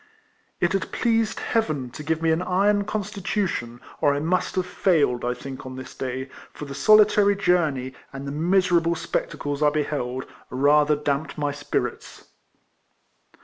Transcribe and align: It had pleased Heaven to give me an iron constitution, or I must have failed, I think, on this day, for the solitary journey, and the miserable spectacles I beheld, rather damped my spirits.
It 0.59 0.73
had 0.73 0.91
pleased 0.91 1.39
Heaven 1.39 1.91
to 1.91 2.01
give 2.01 2.23
me 2.23 2.31
an 2.31 2.41
iron 2.41 2.85
constitution, 2.85 3.79
or 4.01 4.15
I 4.15 4.19
must 4.19 4.55
have 4.55 4.65
failed, 4.65 5.23
I 5.23 5.35
think, 5.35 5.63
on 5.63 5.75
this 5.75 5.93
day, 5.93 6.27
for 6.53 6.65
the 6.65 6.73
solitary 6.73 7.35
journey, 7.35 7.93
and 8.11 8.25
the 8.27 8.31
miserable 8.31 8.95
spectacles 8.95 9.61
I 9.61 9.69
beheld, 9.69 10.25
rather 10.49 10.95
damped 10.95 11.37
my 11.37 11.51
spirits. 11.51 12.29